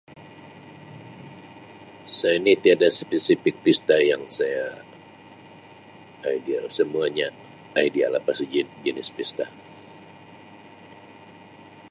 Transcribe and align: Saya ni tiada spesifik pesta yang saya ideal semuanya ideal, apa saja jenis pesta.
Saya 2.19 2.37
ni 2.45 2.53
tiada 2.63 2.89
spesifik 2.99 3.55
pesta 3.63 3.95
yang 4.11 4.23
saya 4.37 4.65
ideal 6.35 6.65
semuanya 6.77 7.27
ideal, 7.83 8.11
apa 8.19 8.31
saja 8.39 8.61
jenis 8.85 9.09
pesta. 9.17 9.45